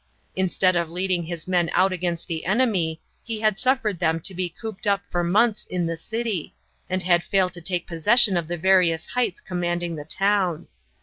Instead 0.35 0.75
of 0.75 0.89
leading 0.89 1.21
his 1.21 1.47
men 1.47 1.69
out 1.73 1.93
against 1.93 2.27
the 2.27 2.43
enemy, 2.47 2.99
he 3.23 3.39
had 3.41 3.59
suffered 3.59 3.99
them 3.99 4.19
to 4.19 4.33
be 4.33 4.49
cooped 4.49 4.87
up 4.87 5.03
for 5.11 5.23
months 5.23 5.63
in 5.67 5.85
the 5.85 5.95
city, 5.95 6.55
and 6.89 7.03
had 7.03 7.23
failed 7.23 7.53
to 7.53 7.61
take 7.61 7.85
possession 7.85 8.35
of 8.35 8.47
the 8.47 8.57
various 8.57 9.05
heights 9.05 9.41
commanding 9.41 9.95
the 9.95 10.03
town. 10.03 10.65